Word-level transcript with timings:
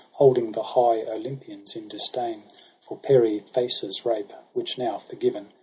Holding 0.13 0.51
the 0.51 0.63
high 0.63 1.03
Olympians 1.03 1.75
in 1.75 1.87
disdain 1.87 2.41
For 2.81 2.97
Persephassa's 2.97 4.03
rape 4.03 4.29
j 4.29 4.35
which 4.53 4.75
now 4.79 4.97
forgiven. 4.97 5.53